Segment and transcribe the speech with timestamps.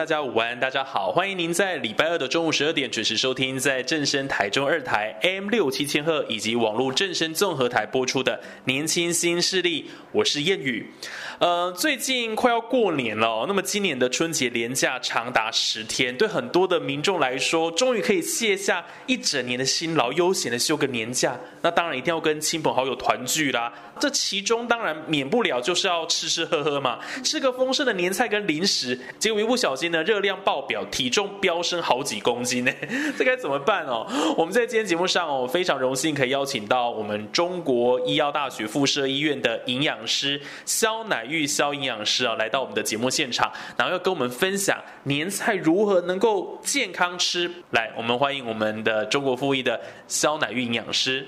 [0.00, 9.82] 大家午安，大家好，欢迎您在礼拜二的中午十二点准时收听，在正声台中二台 M 六七千赫以及网络正声综合台播出的《年轻新势力》，
[10.12, 10.90] 我是谚语。
[11.38, 21.38] 呃，最近快要过年了，那么今年的春节连假长达十天，对很多的民众来说，终于可以卸下一整年的辛劳，悠闲的休个年假。
[21.60, 23.70] 那当然一定要跟亲朋好友团聚啦。
[24.00, 32.72] 这其中当然免不了就是要吃吃喝喝嘛，吃个丰盛的年菜跟零食，结果一不小心呢，热量爆表，体重飙升好几公斤呢，
[33.18, 34.06] 这该怎么办哦？
[34.36, 47.50] 我们在今天节目上哦，非常荣幸可以邀请到我们中国医药大学附设医院的营养师肖乃玉肖营养师啊，来到我们的节目现场，然后要跟我们分享年菜如何能够健康吃。
[47.70, 51.26] 来，我们欢迎我们的中国附一的肖乃玉营养师。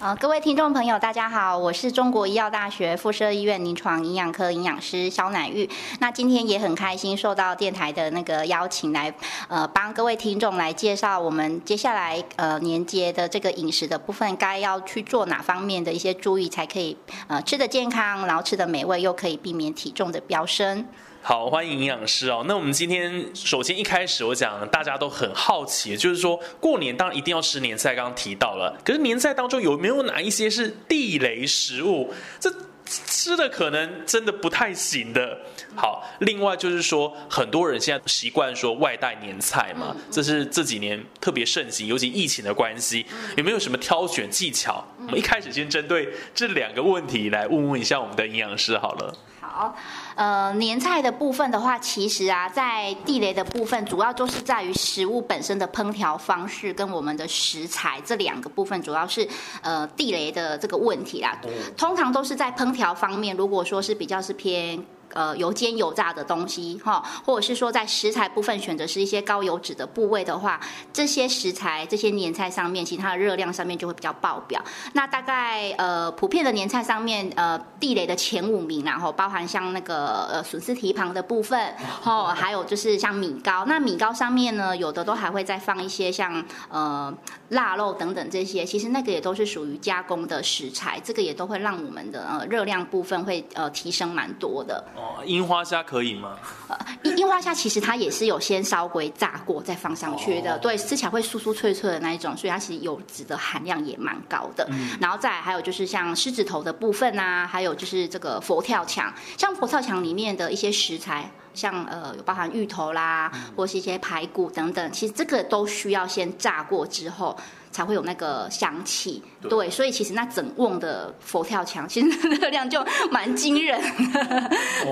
[0.00, 5.68] 呃，各位听众朋友，大家好，我是中国医药大学附设医院临床营养科营养师肖乃玉。
[6.00, 9.14] 那今天也很开心受到电台的那个邀请来，
[9.48, 16.96] 呃，帮各位听众来介绍我们接下来呃年节的这个饮食的部分，该要去做哪方面的一些注意，才可以
[17.28, 20.84] 呃吃的健康，然后吃的美味，又可以避免体重的飙升。
[21.22, 22.42] 好，欢迎营养师哦。
[22.48, 28.74] 那我们今天首先一开始我讲，大家都很好奇，就是说过年当然一定要吃年菜，刚刚提到了。
[28.82, 32.12] 可是年菜当中有没有哪一些是地雷食物？
[32.40, 32.50] 这
[32.86, 35.38] 吃的可能真的不太行的。
[35.76, 43.04] 好，另外就是说，很多人现在习惯说外带年菜嘛，这是这几年特别盛行，尤其疫情的关系，
[43.36, 44.82] 有没有什么挑选技巧？
[44.98, 49.14] 我们一开始先针对这两个问题来问问一下我们的营养师好了。
[49.52, 49.74] 好，
[50.14, 59.28] 呃，年菜的部分的话，其实啊，在地雷的部分，主要就是在于食物本身的烹调方式跟我们的食材这两个部分，主要是
[59.60, 61.36] 呃地雷的这个问题啦。
[61.76, 64.80] 通常都是在烹调方面，如果说是比较是偏。
[65.12, 70.60] 呃，油煎油炸的东西哈，或者是说在食材部分选择是一些高油脂的部位的话，
[70.92, 74.62] 这些食材这些年菜上面，其他的热量上面就会比较爆表。
[74.92, 83.64] 那大概呃，普遍的年菜上面，呃，地雷的前五名，然后包含像那个呃笋丝蹄膀的部分，哦，还有就是像米糕。
[83.66, 87.12] 那米糕上面呢，有的都还会再放一些像呃
[87.50, 94.84] 腊肉等等这些，其实那个也都是属于加工的食材，这个也都会让我们的呃热量部分会呃提升蛮多的。
[95.00, 96.36] 哦，樱花虾可以吗？
[96.68, 104.68] 呃，樱樱花虾其实它也是有先稍微炸过再放上去的，对，吃起来会酥酥脆脆的那一种，所以它其实油脂的含量也蛮高的。
[105.00, 117.34] 然后再还有就是像狮子头的部分啊，还有就是这个佛跳墙，像佛跳墙里面的一些食材，像呃有包含芋头啦，或是一些排骨等等，其实这个都需要先炸过之后。
[117.72, 123.80] 才会有那个香气，对，所以其实那整瓮的佛跳墙，其实热量就蛮惊人，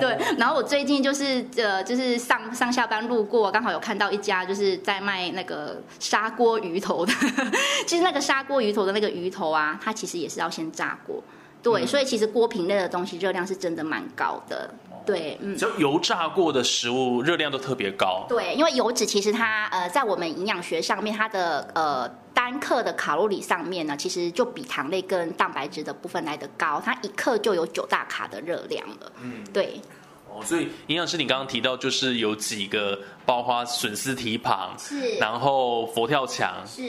[0.00, 0.16] 对。
[0.36, 7.12] 然后我最近就是呃，就是上上下班路过，刚好有看到一家就是在卖那个砂锅鱼头的，
[7.86, 11.20] 其实那个砂锅鱼头的那个鱼头啊，它其实也是要先炸过，
[11.60, 14.70] 对，所以其实锅品类的东西热量是真的蛮高的。
[15.08, 18.26] 对，嗯，只要油炸过的食物，热量都特别高。
[18.28, 29.12] 对，因为油脂其实它呃，在我们营养学上面，它的呃单克的卡路里上面呢，其实就比糖类跟蛋白质的部分来的高，它一克就有九大卡的热量了。
[29.22, 29.80] 嗯，对。
[30.30, 36.82] 哦，所以营养师你刚刚提到就是有几个，包括笋丝蹄膀，是，然后佛跳墙，是。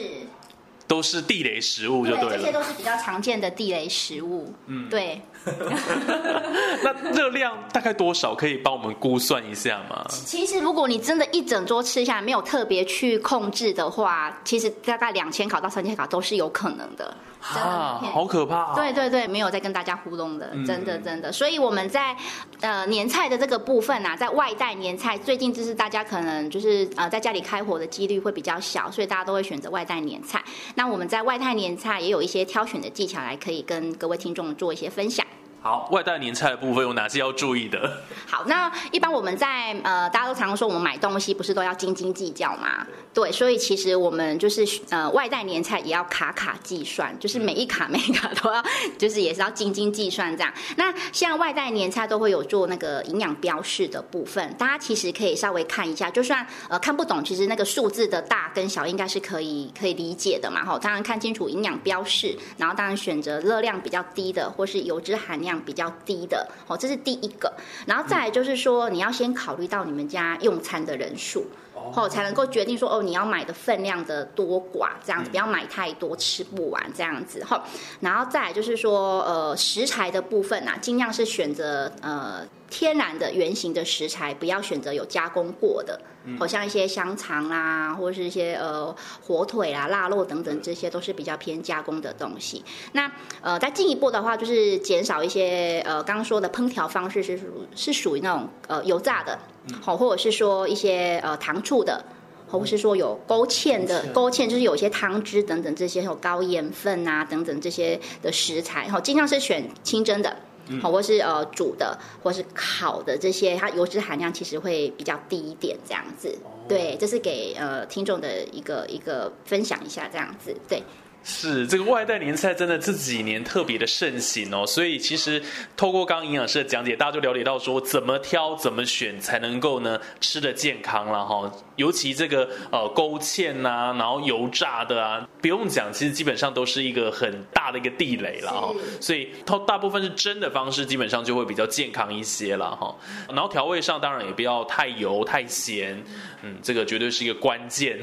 [0.86, 2.38] 都是地雷食物，就对了。
[2.38, 4.52] 这些都是比较常见的地雷食物。
[4.66, 5.22] 嗯，对。
[6.82, 8.34] 那热量大概多少？
[8.34, 10.04] 可以帮我们估算一下吗？
[10.08, 17.14] 其实，如果你真的一整桌吃下来，没有特别去控制的话，其实大概两千卡到三千卡都是有可能的。
[17.40, 18.74] 啊，好可怕！
[18.74, 21.32] 对对对，没有在跟大家糊弄的，真的真的。
[21.32, 22.14] 所以我们在
[22.60, 30.42] 呃年菜的这个部分啊，在外带年菜，最近就是大家可能就是呃在家里开火的几率会比较小，所以大家都会选择外带年菜。
[30.74, 35.26] 那我们在外带年菜也有一些挑选的技巧，来可以跟各位听众做一些分享。
[35.62, 37.98] 好，外带年菜的部分有哪些要注意的？
[38.26, 42.86] 好，那一般我们在呃，大家都常常说我们买东西不是都要斤斤计较吗？
[43.12, 48.64] 对，所以其实我们就是呃，外带年菜也要卡卡计算，就是每一卡每一卡都要，
[48.96, 50.50] 就是也是要斤斤计算这样。
[50.76, 60.64] 那像外带年菜都会有做那个营养标示的部分，大家其实可以稍微看一下，就算呃看不懂，其实那个数字的大跟小应该是可以可以理解的嘛。
[60.64, 65.49] 哈，当然看清楚营养标示，然后当然选择热量比较低的，或是油脂含量。
[65.58, 67.50] 比较低的哦，这是第一个，
[67.86, 71.46] 然后再来就是说，你要先考虑到你们家用餐的人数
[71.94, 77.64] 哦，才能够决定说哦，你要买的分量的多寡这样子，不要买太多吃不完这样子哈。
[78.00, 82.46] 然后再来就是说，呃，食材的部分啊，尽量是选择呃。
[82.70, 86.00] 天然的原形的食材，不要选择有加工过的，
[86.38, 88.94] 好像一些香肠啦，或者是一些呃
[89.26, 92.64] 火腿啦、腊肉等等，这些都是比较偏加工的东西。
[92.92, 93.10] 那
[93.42, 97.44] 呃，再进一步的话，就是减少一些呃刚刚说的烹调方式是属
[97.74, 99.38] 是属于那种呃油炸的，
[99.82, 102.04] 好，或者是说一些呃糖醋的，
[102.48, 110.36] 或者是说有勾芡的，勾芡就是有些汤汁等等这些有高盐分啊等等这些的食材，哈，尽量是选清蒸的。
[110.80, 116.36] 好，或是呃煮的，或是烤的这些，它油脂含量其实会比较低一点，这样子。
[116.68, 120.54] 对，这是给呃听众的一个一个分享一下，这样子。
[120.68, 120.82] 对。
[121.22, 125.42] 是这个外带年菜真的这几年特别的盛行哦，所以其实
[125.76, 131.52] 透过刚营养师的讲解，大家就了解到说怎么挑、怎么选才能够呢吃的健康了哈。
[131.80, 138.70] 尤其这个呃勾芡呐，然后油炸的啊，不用讲，其实基本上都是一个很大的一个地雷了哈。
[139.00, 142.94] 所以它大部分是蒸的方式，基本上就会比较健康一些了哈。
[143.28, 146.00] 然后调味上当然也不要太油太咸，
[146.42, 147.98] 嗯，这个绝对是一个关键。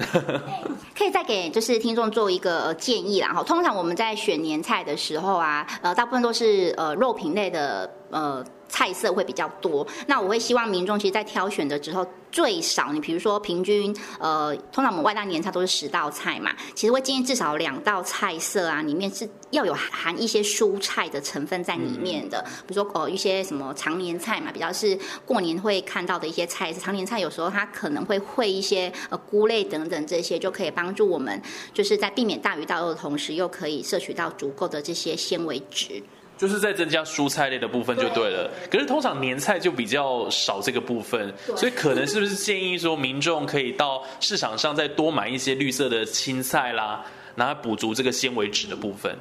[0.98, 3.20] 可以再给就是听众做一个建议。
[3.20, 9.86] 然后，通常我们在选年菜的时候啊，呃，大部分都是呃肉品类的呃菜色会比较多。
[10.08, 12.06] 那我会希望民众其实，在挑选的时候。
[12.30, 31.42] 最少，你比如说平均，呃，通常我们外带年菜都是十道菜嘛，其实会建议至少两道菜色啊，里面是要有含一些蔬菜的成分在里面的，比如说呃一些什么常年菜嘛，比较是过年会看到的一些菜，常年菜有时候它可能会会一些呃菇类等等这些，就可以帮助我们
[31.74, 36.04] 就是在避免大鱼大肉的同时，又可以摄取到足够的这些纤维质。
[36.38, 47.04] 就是在增加蔬菜类的部分就对了，可是通常年菜就比较少这个部分，所以可能是不是建议说民众可以到市场上再多买一些绿色的青菜啦，
[47.36, 49.18] 然后补足这个纤维质的部分。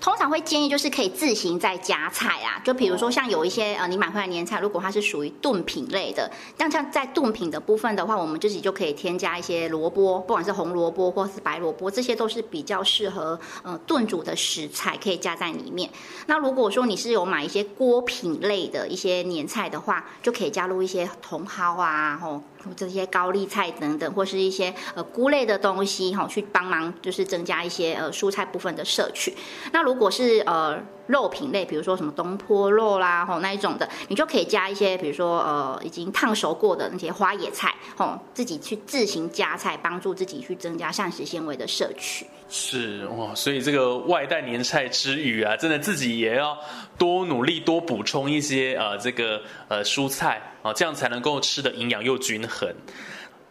[0.00, 15.90] 通常会建议就是可以自行再加菜啊，就比如说像有一些呃，你买回来年菜，如果它是属于炖品类的，像像在炖品的部分的话，我们自己就可以添加一些萝卜，不管是红萝卜或是白萝卜，这些都是比较适合呃炖煮的食材，可以加在里面。
[16.26, 22.42] 那如果说你是有买一些锅品类的一些年菜的话，就可以加入一些茼蒿啊，吼。
[22.76, 29.36] 这些高丽菜等等，或是一些呃菇类的东西哈，去帮忙就是增加一些呃蔬菜部分的摄取。
[29.72, 30.82] 那如果是呃。
[31.08, 42.24] 肉品类，比如说什么东坡肉啦，吼那一种的，你就可以加一些，比如说呃已经烫熟过的那些花野菜，吼自己去自行加菜，帮助自己去增加膳食纤维的摄取。
[42.50, 46.56] 是哇，所以这个外带年菜之余啊，真的自己也要
[46.96, 52.72] 多努力，多补充一些呃这个呃蔬菜啊，这样才能够吃的营养又均衡。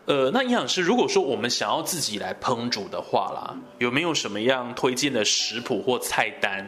[0.06, 6.66] 呃，那营养师，如果说我们想要自己来烹煮的话啦，有没有什么样推荐的食谱或菜单？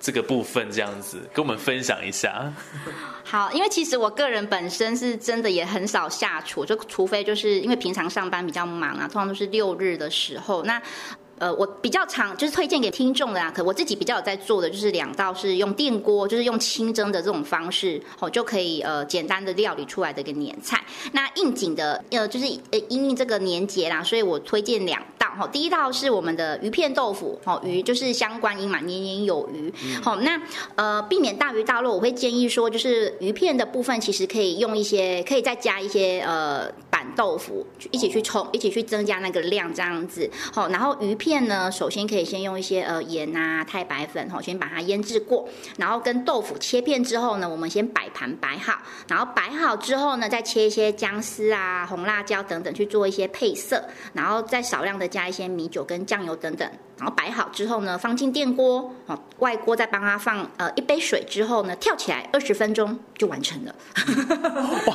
[0.00, 2.52] 这个部分这样子跟我们分享一下。
[3.22, 10.82] 好，因为其实我个人本身是真的也很少下厨，就除非就是因为平常上班比较忙啊，通常都是六日的时候那。
[11.40, 20.84] 呃，我比较常就是推荐给听众的啊，可我自己比较有在做的就是两道是用电锅，就是用清蒸的这种方式，哦就可以呃简单的料理出来的一个年菜。
[21.12, 25.46] 那应景的呃就是呃因应这个年节啦，所以我推荐两道哈。
[25.46, 29.72] 第一道是我们的鱼片豆腐，哦鱼就是相关音嘛，年年有余。
[30.02, 30.38] 好，那
[30.74, 40.30] 呃避免大鱼大肉，我会建议说就是鱼片的部分其实可以用一些，可以再加一些呃板豆腐一起去冲，一起去增加那个量这样子。
[40.52, 41.29] 好，然后鱼片。
[41.30, 53.80] 片呢，首先可以先用一些呃盐啊、太白粉哈，先把它腌制过，然后跟豆腐切片之后呢，我们先摆盘摆好，然后摆好之后呢，再切一些姜丝啊、红辣椒等等去做一些配色，
[54.12, 56.68] 然后再少量的加一些米酒跟酱油等等，
[56.98, 63.72] 然后摆好之后呢，放进电锅，哦，外锅再帮它放呃一杯水之后呢，跳起来二十分钟就完成了。
[64.88, 64.94] 哇，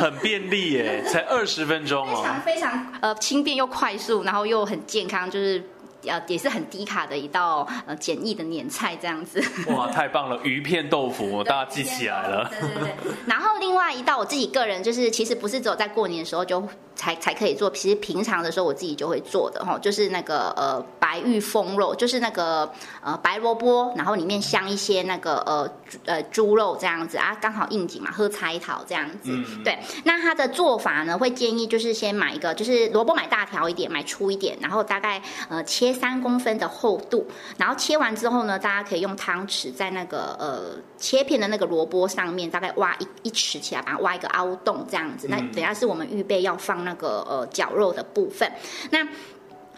[0.00, 5.62] 很便利耶，才二十分钟哦，非常非常呃轻便又快速，然后又很健康，就是。
[6.06, 9.42] 呃也是很低卡的一道呃简易的年菜这样子。
[9.68, 10.38] 哇，太棒了！
[10.44, 12.50] 鱼片豆腐，大家记起来了。
[12.60, 13.12] 对对对。
[13.26, 16.66] 然后另外一道我自己个人就是，其实不是只有在过年的时候就
[16.96, 22.68] 才才可以做，其实平常的时候我自己就会做的哈，就是那个呃白玉风肉，就是那个
[23.02, 25.70] 呃白萝卜，然后里面镶一些那个呃
[26.06, 29.30] 呃猪肉这样子啊，刚好应景嘛，喝菜桃这样子。
[29.62, 37.26] 对，那它的做法呢，会建议就是先买一个，就是萝卜买大条一点，买粗一点，然后大概呃切三公分的厚度，
[37.58, 45.28] 然后切完之后呢，大家可以用汤匙在那个呃切片的那个萝卜上面大概挖一一尺起来，把它挖一个凹洞这样子。
[45.28, 48.50] 那等下是我们预备要放那个呃绞肉的部分，
[48.90, 49.06] 那。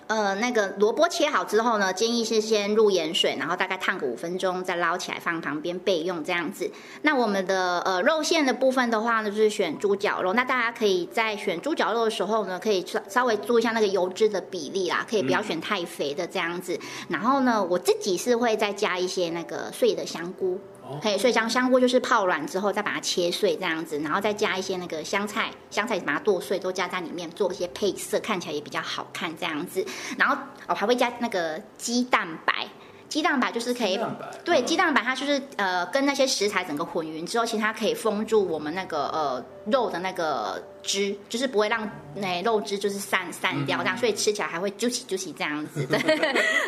[0.08, 6.70] 呃，那个萝卜切好之后呢，建议是先入盐水，然后大概烫个五分钟，再捞起来放旁边备用这样子。
[7.02, 10.32] 那我们的呃肉馅的部分的话呢，就是选猪脚肉。
[10.32, 16.80] 那大家可以在选猪脚肉的时候呢，可以稍稍微注意一下那个油脂的比例啦，可以不要选太肥的这样子。
[17.08, 20.58] 然后呢，我自己是会再加一些那个碎的香菇。
[21.02, 29.84] 可以，所以将香菇就是泡软之后再把它切碎这样子，然后再加一些那个香菜，香菜把它剁碎都加在里面，做一些配色，看起来也比较好看这样子。
[30.16, 32.66] 然后哦还会加那个鸡蛋白。
[33.08, 33.98] 鸡蛋白就是可以，
[34.44, 45.86] 对，鸡蛋白它就是呃跟那些食材整个混匀之后，其实它可以封住我们那个呃肉的那个汁，就是不会让那肉汁就是散散掉这样，所以吃起来还会 juicy juicy 这样子。
[45.86, 46.16] 对对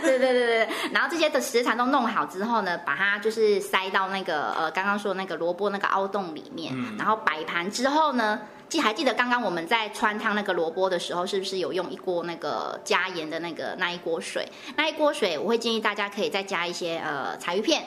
[0.02, 0.68] 对对对。
[0.92, 8.40] 然后这些的食材都弄好之后呢，把它就是塞到那个呃刚刚说那个萝卜那个凹洞里面，然后摆盘之后呢。
[8.70, 14.48] 记还记得刚刚我们在穿烫那个萝卜的时候，是不是有用一锅那个加盐的那个那一锅水？
[14.76, 17.82] 那一锅水，我会建议大家可以再加一些呃柴鱼片，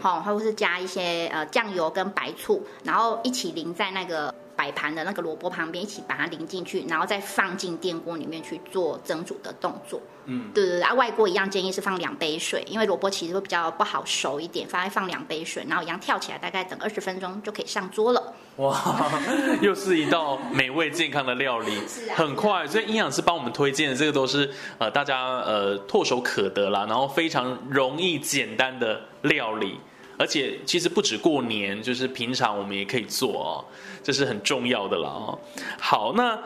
[0.00, 4.32] 好，或者是加一些呃酱油跟白醋，然后一起淋在那个。
[4.56, 10.00] 摆盘的那个萝卜旁边一起把它淋进去，然后再放进电锅里面去做蒸煮的动作。
[10.28, 18.34] 嗯，对对对，啊，外锅一样建议是放两杯水，因为萝卜其实会比较不好熟一点，放放两杯水，然后一样跳起来，大概等二十分钟就可以上桌了。
[18.56, 18.76] 哇，
[19.62, 21.78] 又是一道美味健康的料理，
[22.16, 29.78] 很快，所以营养师帮我们推荐的这个都是呃大家呃唾手可得啦，然后非常容易简单的料理。
[30.18, 33.64] 而且其实不止过年，就是平常我们也可以做哦，
[34.02, 35.38] 这是很重要的了哦。
[35.78, 36.38] 好，那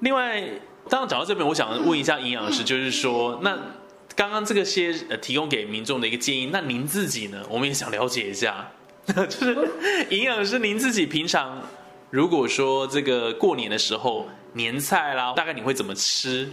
[0.00, 0.42] 另外，
[0.88, 3.58] 当然讲到这边，我想问一下营养师，就是说，那
[4.14, 7.42] 刚刚这个些呃提供给民众的一个建议，那您自己呢？
[7.48, 8.68] 我们也想了解一下，
[9.06, 9.68] 就是
[10.10, 11.62] 营养师您自己平常
[12.10, 16.48] 如果说这个过年的时候年菜啦，大概你会怎么吃？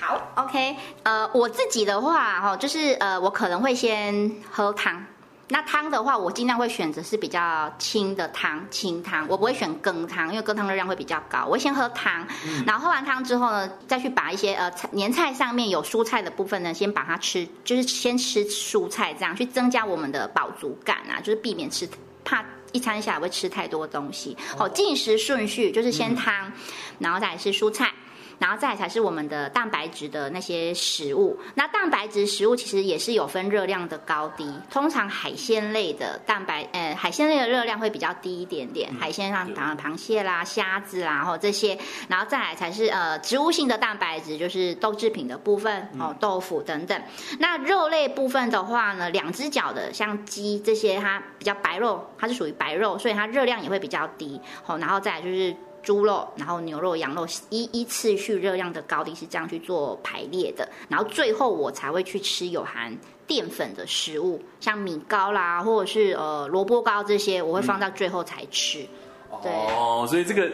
[0.00, 5.04] 好，OK，呃，我自己的话哈，就是呃，我可能会先喝汤。
[5.48, 11.44] 那汤的话，我尽量会选择是比较清的汤，清汤，我不会选羹汤，因为羹汤热量会比较高。
[11.44, 12.26] 我会先喝汤，
[12.66, 21.86] 然后喝完汤之后呢，再去把一些呃年菜上面有蔬菜的部分呢，先把它吃，就是先吃蔬菜，这样去增加我们的饱足感啊，就是避免吃
[22.24, 24.34] 怕一餐下来会吃太多东西。
[24.56, 26.50] 好，进食顺序就是先汤，
[26.98, 27.92] 然后再是蔬菜。
[28.38, 31.38] 然后再才是我们的蛋白质的那些食物。
[31.54, 34.52] 那蛋白质食物其实也是有分热量的高低。
[34.70, 38.92] 通常海鲜类的蛋白，呃，海鲜类的热量会比较低一点点。
[38.98, 41.78] 海鲜上，当然螃蟹啦、虾子啦，然后这些。
[42.08, 47.02] 然后再来才是呃植物性的蛋白质，就是豆制品的部分哦，豆腐等等。
[47.38, 54.40] 那肉类部分的话呢，两只脚的像鸡这些，它比较白肉，它是属于白肉，所以它热量也会比较低。
[54.62, 55.54] 好，然后再来就是。
[55.84, 68.84] 猪肉，然后牛肉、羊肉，依依次序热量的高低是这样去做排列的，然后最后我才会去吃有含淀粉的食物，像米糕啦，或者是呃萝卜糕这些，我会放到最后才吃。
[69.30, 70.50] 哦，所以这个。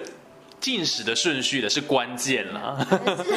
[0.61, 2.87] 进食的顺序的是关键了。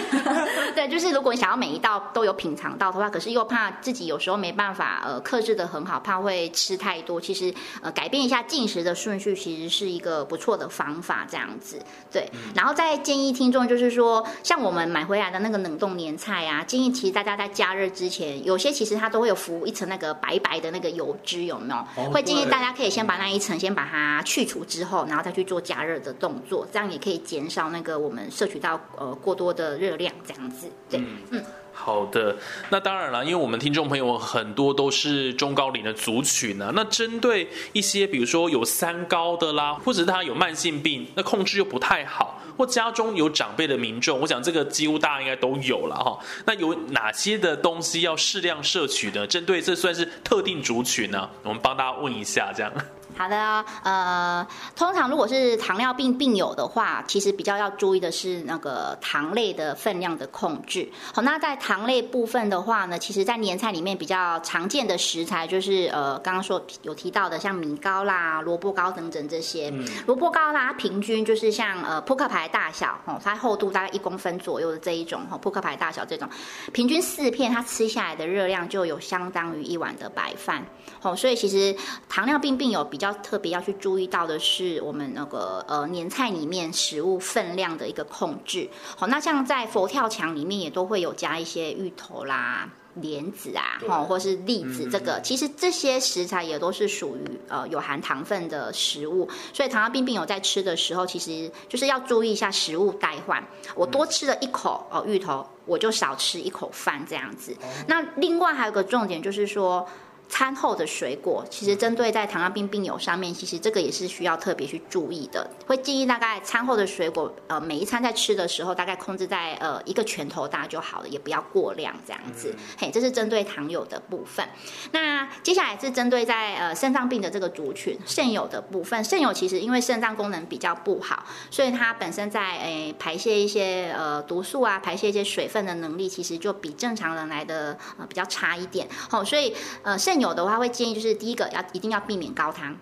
[0.75, 7.21] 对，就是如果你想要每一道都有品尝到的话，可是又怕自己有时候没办法呃克制的很好，怕会吃太多。
[7.21, 11.25] 其实呃改变一下进食的顺序，其实是一个不错的方法。
[11.29, 11.79] 这样子，
[12.11, 12.29] 对。
[12.53, 22.11] 然后再建议听众就是说，像我们买回来的那个冷冻年菜啊，建议其实大家在加热之前，有些其实它都会有浮一层那个白白的那个油脂，有没有？
[22.11, 27.12] 会建议大家可以先把那一层先把它去除之后，然后再去做加热的动作，这样也可以。
[27.19, 31.01] 减少那个我们摄取到呃过多的热量这样子，对，
[31.31, 31.43] 嗯，
[31.73, 32.35] 好的，
[32.69, 46.19] 那当然了，因为我们听众朋友很多都是中高龄的族群呢，那针对一些比如说有三高的啦，或者是他有慢性病，那控制又不太好，或家中有长辈的民众，我想这个几乎大家应该都有了哈。
[46.45, 49.25] 那有哪些的东西要适量摄取呢？
[49.25, 51.27] 针对这算是特定族群呢？
[51.41, 52.71] 我们帮大家问一下，这样。
[53.15, 60.89] 好的，呃，通常如果是糖尿病病友的话，其实比较要注意的是那个糖类的分量的控制。
[61.13, 69.69] 好，那在糖类部分的话呢，其实在年菜里面比较常见的食材就是呃，刚刚说有提到的像米糕啦、萝卜糕等等这些。
[69.73, 76.27] 嗯萝卜糕啦，平均就是像呃扑克牌大小哦，它厚度大概一公分左右的这一种哦，扑克牌大小这种，
[76.71, 80.65] 平均四片它吃下来的热量就有相当于一碗的白饭
[81.01, 81.15] 哦。
[81.15, 81.75] 所以其实
[82.09, 88.69] 糖尿病病友比较特别要去注意到的是我们那个呃年菜里面食物分量的一个控制。
[88.95, 92.69] 好，那像在佛跳墙里面也都会有加一些芋头啦。
[92.97, 103.43] 莲子啊，哦，或是栗子，这个其实这些食材也都是属于呃有含糖分的食物，所以糖尿病病友在吃的时候，其实就是要注意一下食物代换。
[103.73, 107.57] 我多吃了一口哦芋头，我就少吃一口饭这样子。
[107.87, 109.83] 那另外还有个重点就是说。
[110.29, 115.47] 餐后的水果，其实针对在糖尿病病友上面，其实这个也是需要特别去注意的。
[115.67, 122.55] 会建议大概餐后的水果，呃，每一餐在吃的时候，大概控制在呃一个拳头大就好了，也不要过量这样子。
[122.77, 124.47] 嘿，这是针对糖友的部分。
[124.91, 129.03] 那接下来是针对在呃肾脏病的这个族群，肾友的部分。
[129.03, 138.87] 肾友其实因为肾脏功能比较不好，所以它本身在诶排泄一些呃毒素啊，排泄一些水分的能力，其实就比正常人来的呃比较差一点。
[139.09, 142.75] 好，所以呃肾有的话会建议就是第一个要一定要避免高汤，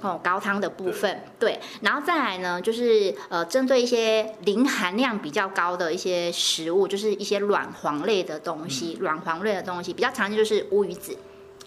[0.00, 11.16] 哦高汤的部分对，然后再来呢就是呃针对一些磷含量比较高的一些食物，就是一些软黄类的东西，软黄类的东西比较常见就是乌鱼子，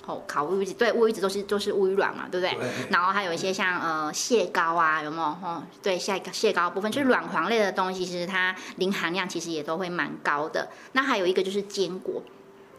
[0.05, 2.57] 哦烤乌鱼子对乌鱼子都是都是乌鱼卵嘛，对不对？
[2.89, 5.23] 然后还有一些像呃蟹膏啊，有没有？
[5.23, 10.69] 哦对，蟹蟹膏部分就是软黄类的东西，其实它磷含量其实也都会蛮高的。
[10.93, 12.21] 那还有一个就是坚果。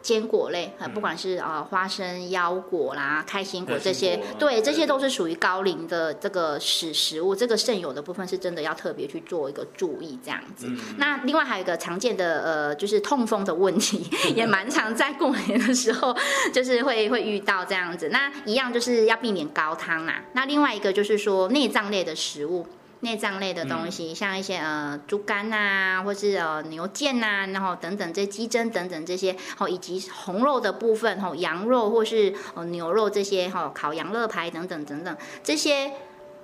[0.03, 7.33] 坚果类，呃，不管是呃花生、腰果啦、开心果这些，对，这些都是属于高龄的这个食食物。
[7.33, 10.69] 这个肾有的部分是真的要特别去做一个注意，这样子。
[10.97, 14.05] 那另外还有一个常见的呃，就是痛风的问题，
[14.35, 16.13] 也蛮常在过年的时候，
[16.53, 18.09] 就是会会遇到这样子。
[18.09, 20.21] 那一样就是要避免高汤啦。
[20.33, 22.67] 那另外一个就是说内脏类的食物。
[23.03, 35.91] 内脏类的东西，像一些呃猪肝呐，或是呃牛腱呐，然后等等这鸡胗等等这些，哦以及红肉的部分，吼羊肉或是呃牛肉这些，哈烤羊肋排等等等等，这些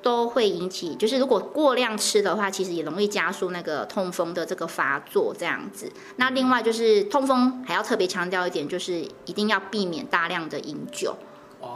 [0.02, 5.91] 都会引起，就是如果过量吃的话，其实也容易加速那个痛风的这个发作这样子。
[6.17, 8.93] 那另外就是痛风还要特别强调一点，就是
[9.26, 11.15] 一定要避免大量的饮酒。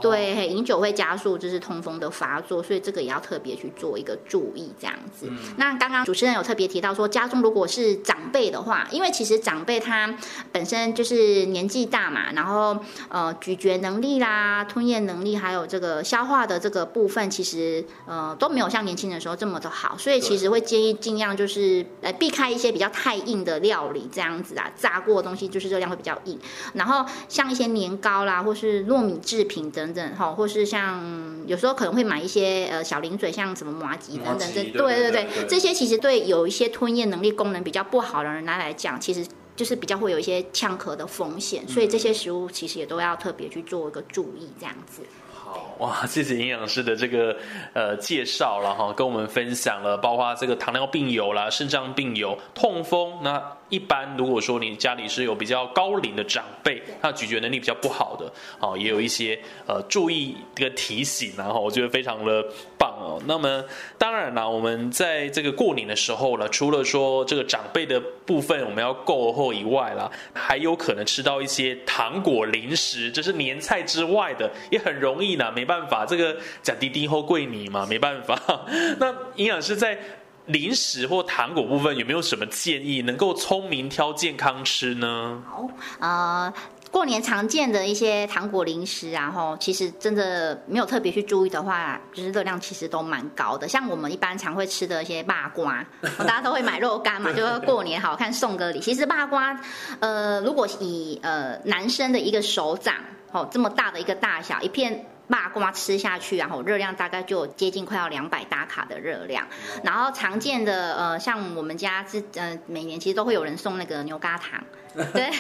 [0.02, 5.30] 对，饮酒会加速就是痛风的发作，所以这个也要特别去做一个注意，这样子。
[5.58, 10.14] 那刚刚主持人有特别提到说，家中如果是长辈的话，因为其实长辈他
[10.52, 12.78] 本身就是年纪大嘛，然后
[13.10, 26.40] 呃咀嚼能力啦、吞咽能力，还有这个消化的这个部分，其实呃都没有像年轻的时候这么的好，所以其实会建议尽量就是呃避开一些比较太硬的料理，这样子啊，炸过的东西就是热量会比较硬，
[26.74, 29.73] 然后像一些年糕啦，或是糯米制品。
[29.74, 31.04] 等等哈，或是像
[31.48, 45.02] 有时候可能会买一些呃小零嘴，像什么麻吉等等，这对对对，这些其实对有一些吞咽能力功能比较不好的人来来讲，其实就是比较会有一些呛咳的风险，所以这些食物其实也都要特别去做一个注意，这样子。
[45.34, 47.36] 好哇，谢谢营养师的这个
[47.74, 53.42] 呃介绍了哈，跟我们分享了，包括这个糖尿病友啦，肾脏病友，痛风那。
[53.70, 62.46] 一般如果说你家里是有比较高龄的长辈，他咀嚼能力比较不好的，哦，也有一些呃注意这个提醒，然后我觉得非常的
[62.78, 63.22] 棒哦。
[63.26, 63.64] 那么
[63.98, 75.52] 当然啦，我们在这个过年的时候呢，除了说这个长辈的部分我们要够后以外啦，还有可能吃到一些糖果零食，这是年菜之外的，也很容易呢。
[75.52, 78.40] 没办法，这个讲滴滴后贵你嘛，没办法。
[79.00, 79.98] 那营养师在。
[80.46, 85.42] 零食或糖果部分有没有什么建议，能够聪明挑健康吃呢？
[85.50, 86.54] 好，呃，
[86.92, 93.68] 过年常见的一些糖果零食，然后其实真的没有特别去注意的话，就是热量其实都蛮高的。
[93.68, 95.86] 像我们一般常会吃的一些霸瓜，
[96.20, 98.80] 大家都会买肉干嘛， 就是过年好看送个礼。
[98.80, 99.58] 其实霸瓜，
[100.02, 102.96] 呃，如果以呃男生的一个手掌
[103.32, 105.06] 哦这么大的一个大小一片。
[105.34, 109.48] 麻瓜吃下去，然后热量大概就接近快要两百大卡的热量。
[109.84, 114.64] 然后常见的呃，像我们家是呃，每年其实都会有人送那个牛轧糖，
[115.12, 115.32] 对，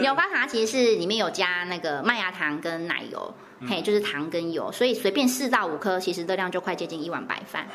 [0.00, 3.32] 牛轧糖其实是里面有加那个麦芽糖跟奶油，
[3.68, 7.68] 嘿，就是糖跟油，所以随便四到五颗，其实热量就快接近一碗白饭。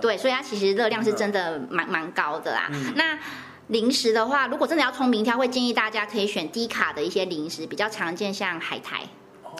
[0.00, 2.70] 对，所以它其实热量是真的蛮蛮高的啦。
[2.94, 3.18] 那
[3.66, 9.02] 零食的话，如果真的要聪明挑，会建议大家可以选低卡的一些零食，比较常见像海苔。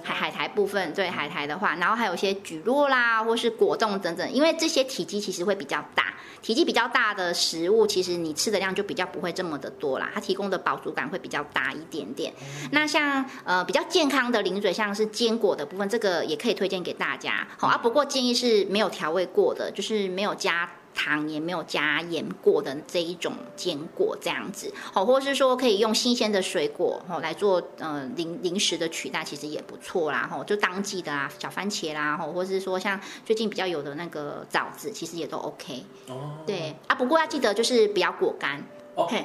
[0.02, 12.32] 海海苔部分，对海苔的话，然后还有一些蒟蒻啦，或是果冻等等，因为这些体积其实会比较大，体积比较大的食物，其实你吃的量就比较不会这么的多啦，它提供的饱足感会比较大一点点。
[12.72, 17.46] 那像呃比较健康的零嘴，像是坚果的部分，这个也可以推荐给大家。
[17.56, 20.68] 好啊，不过建议是没有调味过的，就是没有加。
[20.94, 35.84] 糖也没有加盐过的这一种坚果这样子，好，或是说可以用新鲜的水果哦来做呃零零食的取代，其实也不错啦，吼，就当季的啊小番茄啦，吼，或是说像最近比较有的那个枣子，其实也都 OK。
[36.08, 38.64] 哦，对啊，不过要记得就是不要果干。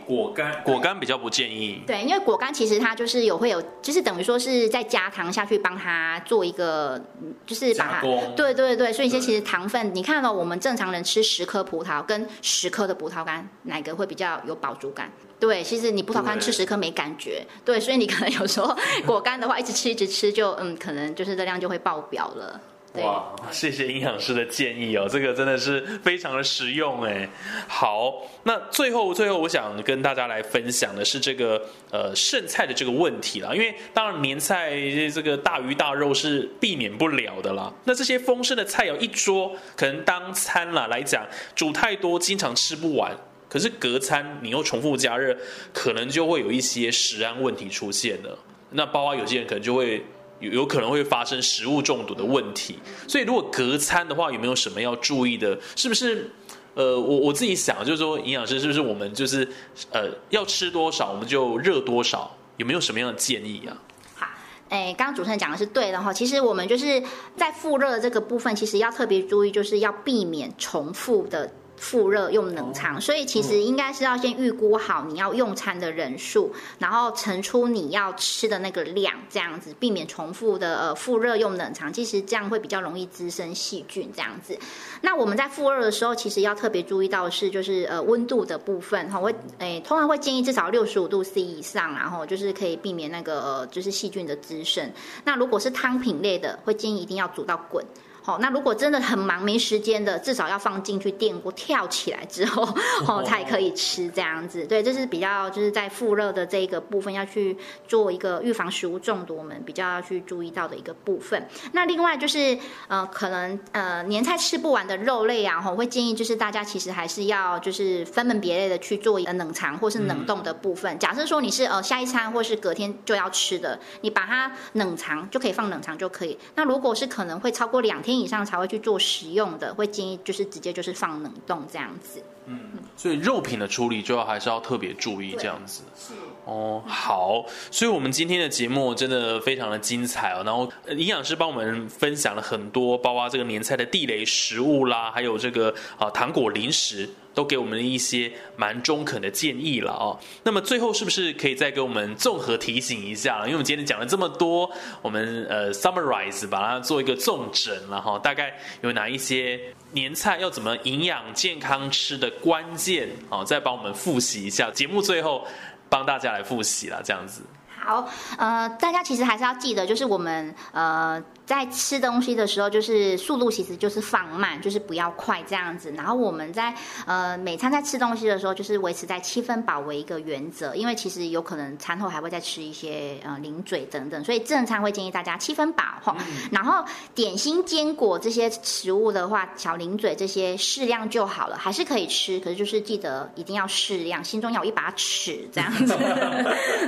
[0.06, 1.82] 果干，果干比较不建议。
[1.88, 7.02] 对，因为果干其实它就是有会有，就是等于说是在加糖下去帮它做一个，
[7.46, 8.02] 就是把它，
[8.36, 15.12] 对对对，所以一些其实糖分，你看到我们正常人吃十颗葡萄跟十颗的葡萄干，哪个会比较有饱足感？
[15.40, 18.74] 对，其实你葡萄干吃十颗没感觉，对，所以你可能有时候
[19.06, 22.62] 果干的话一直吃一直吃，就嗯，可能就是热量就会爆表了。
[23.02, 27.28] 哇，谢谢营养师的建议哦，这个真的是非常的实用哎。
[27.68, 34.72] 好，那最后最后我想跟大家来分享的是这个呃剩菜的这个问题啦，因为当然年菜
[35.12, 37.74] 这个大鱼大肉是避免不了的啦。
[37.86, 41.26] 那这些丰盛的菜肴一桌，可能当餐啦来讲
[41.56, 43.12] 煮太多，经常吃不完。
[43.50, 45.36] 可是隔餐你又重复加热，
[45.74, 48.38] 可能就会有一些食安问题出现了。
[48.70, 50.06] 那包括有些人可能就会。
[50.44, 52.78] 有有可能会发生食物中毒的问题，
[53.08, 55.58] 所以如果隔餐的话，有没有什么要注意的？
[55.76, 56.30] 是不是？
[56.76, 59.48] 呃，我我自己想，就是说，营养师是不是我们就是
[59.92, 62.36] 呃，要吃多少我们就热多少？
[62.58, 63.78] 有没有什么样的建议啊？
[64.16, 64.28] 好，
[64.70, 66.12] 哎，刚刚主持人讲的是对的哈。
[66.12, 67.00] 其实我们就是
[67.38, 71.52] 在复热这个部分，其实要特别注意，就是要避免重复的。
[71.84, 84.58] 复热用冷藏，所以其实应该是要先预估好你要用餐的人数，然后盛出你要吃的那个量，这样子避免重复的呃复热用冷藏，其实这样会比较容易滋生细菌这样子。
[85.02, 94.90] 那我们在复热的时候，其实要特别注意到是就是呃温度的部分哈，会诶通常会建议至少六十五度 C 以上，然后就是可以避免那个就是细菌的滋生。
[95.26, 97.86] 那如果是汤品类的，会建议一定要煮到滚。
[98.26, 102.64] 好，那如果真的很忙没时间的，至少要放进去电锅跳起来之后，
[103.06, 104.66] 哦才可以吃这样子。
[104.66, 111.46] 对，这是比较就是在复热的这个部分要去做一个预防食物中毒，我们比较要去注意到的一个部分。
[111.74, 112.58] 那另外就是
[112.88, 120.98] 呃，可能呃年菜吃不完的肉类啊，我会建议就是大家其实还是要就是分门别类的去做一个冷藏或是冷冻的部分。
[120.98, 126.40] 假设说你是呃下一餐或是隔天就要吃的，你把它冷藏就可以放冷藏就可以。
[126.56, 128.13] 那如果是可能会超过两天。
[128.20, 132.22] 以上才会去做食用的，会建议就是直接就是放冷冻这样子。
[132.46, 132.60] 嗯，
[132.98, 135.84] 所以肉品的处理就要还是要特别注意这样子。
[135.96, 136.14] 是
[136.46, 140.44] 哦，好，所以我们今天的节目真的非常的精彩哦。
[140.46, 147.10] 然后营养师帮我们分享了很多，包括这个年菜的地雷食物啦，还有这个啊糖果零食。
[147.34, 150.18] 都给我们一些蛮中肯的建议了哦。
[150.44, 153.40] 那么最后是不是可以再给我们综合提醒一下？
[153.42, 154.70] 因为我们今天讲了这么多，
[155.02, 158.20] 我们呃 summarize 把它做一个重整了哈。
[158.20, 159.60] 大概有哪一些
[159.92, 163.44] 年菜要怎么营养健康吃的关键哦？
[163.44, 164.70] 再帮我们复习一下。
[164.72, 165.46] 节目最后
[165.90, 167.42] 帮大家来复习了，这样子。
[167.86, 171.22] 好，呃，大家其实还是要记得，就是我们呃。
[171.46, 175.92] 在吃东西的时候，就是速度其实就是放慢，就是不要快这样子。
[175.92, 176.74] 然后我们在
[177.06, 186.16] 呃每餐在吃东西的时候，就是维持在七分饱为一个原则，因为其实有可能餐后还会再吃一些呃零嘴等等，所以正餐会建议大家七分饱哈。
[186.50, 186.82] 然后
[187.14, 195.94] 点心、坚果这些食物的话，小零嘴这些适量就好了，还是可以吃，可是就是记得一定要适量，心中要有一把尺这样子。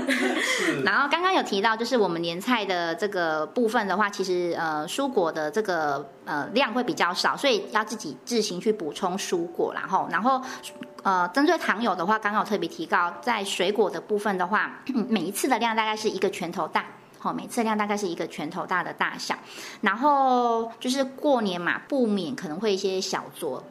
[0.85, 4.44] 然后刚刚有提到，就是我们年菜的这个部分的话，其实。
[4.53, 10.41] 呃，蔬果的这个呃量会比较少，所以要自己自行去补充蔬果，然后，然后，
[11.03, 16.85] 呃，针对糖友的话，刚好特别提高，在水果的部分的话，每一次的量大概是一个拳头大，
[17.19, 19.35] 好，每次量大概是一个拳头大的大小，
[19.81, 23.61] 然后就是过年嘛，不免可能会一些小酌。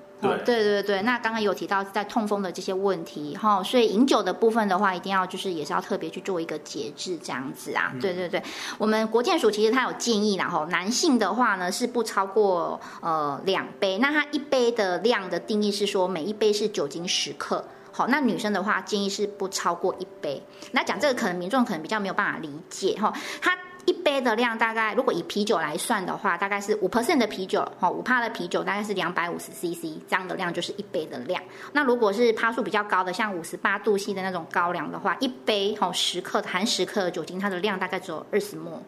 [0.44, 7.92] 对对对对，那刚刚有提到在痛风的这些问题哈，所以饮酒的部分的话，一定要就是也是要特别去做一个节制这样子啊。
[8.00, 8.42] 对对对，
[8.78, 20.42] 我们国健署其实它有建议然后男性的话呢是不超过呃两杯，那它一杯的量的定义是说每一杯是酒精十克，好，那女生的话建议是不超过一杯。
[20.72, 23.56] 那讲这个可能民众可能比较没有办法理解哈，它。
[23.86, 31.42] 一杯的量大概，如果以啤酒来算的话，大概是五 percent 的啤酒，哈，五帕的啤酒大概是两百五十 CC 这样的量，就是一杯的量。
[31.72, 38.82] 那如果是帕数比较高的，像五十八度 C 的那种高粱的话，一杯哈十克含十克的酒精，它的量大概只有二十沫。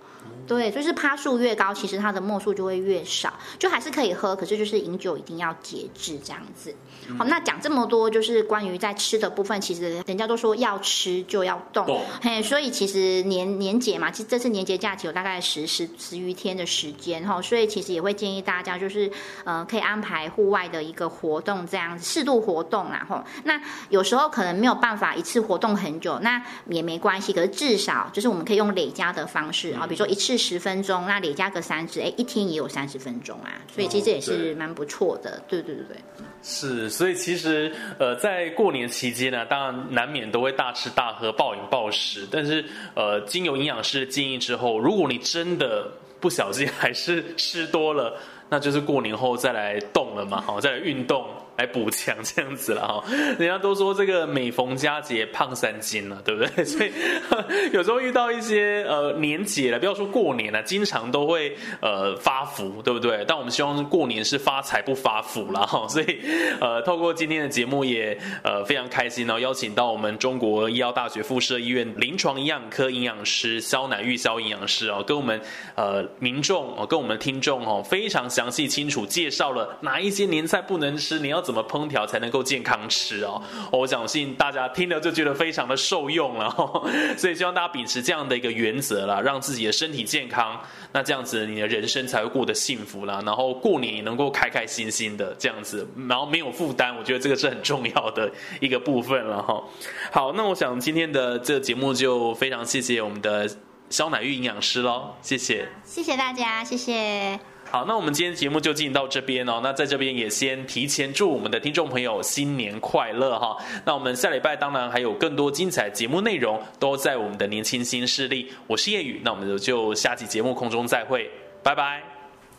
[0.47, 6.73] 对，就是趴数越高，其实它的沫数就会越少，就还是可以喝，可是就是饮酒一定要节制这样子。
[7.19, 19.11] 好，那讲这么多，就是关于在吃的部分，其实人家都说要吃就要动，动嘿，所以其实年年节嘛，其实这次年节假期有大概十十十余天的时间哈，所以其实也会建议大家就是
[19.45, 23.25] 呃可以安排户外的一个活动，这样适度活动啦哈。
[23.43, 35.97] 那有时候可能没有办法一次活动很久，那也没关系，可是至少就是我们可以用累加的方式啊，比如说一次十分钟，那累加个三次，哎，一天也有三十分钟啊，所以其实这也是蛮不错的，对对对对。
[36.43, 42.25] 是，所以其实呃，在过年期间呢，当然难免都会大吃大喝、暴饮暴食。
[42.31, 48.17] 但是呃，经由营养师的建议之后，如果你真的不小心还是吃多了，
[48.49, 51.27] 那就是过年后再来动了嘛，好，再来运动。
[51.57, 53.05] 来补强这样子了哈，
[53.39, 56.65] 人家都说这个每逢佳节胖三斤了，对不对？
[56.65, 56.93] 所以
[57.73, 63.25] 有时候遇到一些呃年节了，不要说过年了，经常都会呃发福，对不对？
[63.27, 66.21] 但我们希望过年是发财不发福了哈，所以
[66.61, 75.41] 呃透过今天的节目也呃非常开心哦，邀请到我们中国医药大学附设医院临床营养科营养师肖乃玉肖营养师哦，跟我们
[75.75, 83.41] 呃民众哦，跟我们听众哦非常详细清楚介绍了哪一些年菜不能吃，你要怎么烹调才能够健康吃哦。
[83.71, 86.85] 我相信大家听了就觉得非常的受用了、哦，
[87.17, 90.61] 所以希望大家秉持这样的一个原则啦，让自己的身体健康，
[90.93, 98.29] 那这样子你的人生才会过得幸福啦，然后过年也能够开开心心的这样子，然后没有负担，我觉得这个是很重要的
[98.61, 99.63] 一个部分了哈、
[100.11, 103.49] 好，那我想今天的这个节目就非常谢谢我们的
[103.89, 105.69] 肖乃玉营养师喽，谢谢。
[105.85, 107.56] 谢谢大家，谢谢。
[107.77, 109.61] 好，那我们今天节目就进行到这边哦。
[109.63, 113.55] 那在这边也先提前祝我们的听众朋友新年快乐哈。
[113.85, 118.51] 那我们下礼拜当然还有更多精彩节目内容都在我们的年轻新势力。
[118.67, 121.31] 我是叶宇，那我们就下期节目空中再会，
[121.63, 122.03] 拜拜。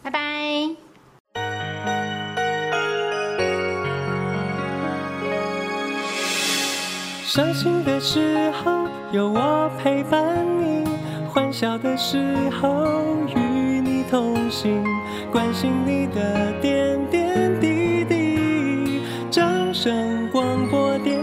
[0.03, 0.19] 拜拜。
[7.25, 10.87] 伤心的时候有我陪伴你，
[11.27, 12.85] 欢笑的时候
[13.35, 13.39] 与
[13.81, 14.83] 你同行，
[15.37, 19.03] 关心你的点点滴滴。
[19.29, 21.16] 掌声广播电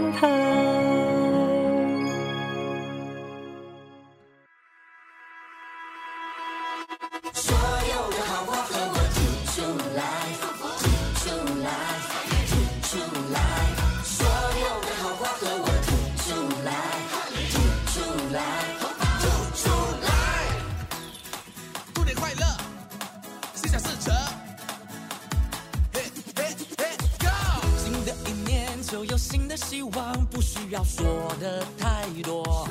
[29.17, 31.05] 新的希望，不需要说
[31.39, 32.67] 的太多。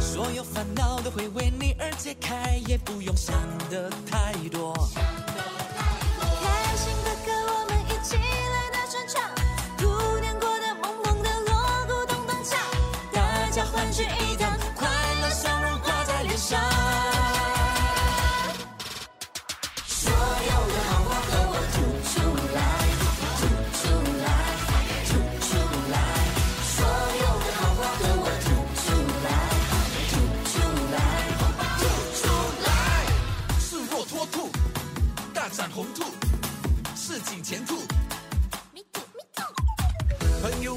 [0.00, 3.34] 所有烦恼都会为你而解开，也不用想
[3.70, 4.74] 的太多。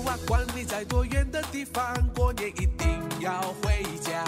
[0.08, 4.24] 啊，管你在多远的地方，过年一定要回家。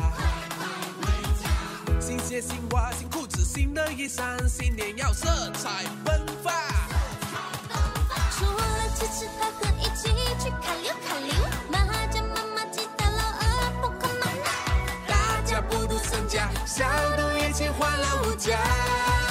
[2.01, 6.53] 新鞋新袜新裤子新的衣衫，新年要色彩奔放。
[8.31, 10.09] 除了吃吃喝喝，一起
[10.43, 11.33] 去看溜看溜，
[11.71, 14.27] 麻将妈妈记得老二不可能
[15.07, 19.28] 大家不独身家，相度一起欢乐无价。